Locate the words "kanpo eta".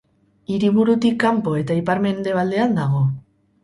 1.25-1.79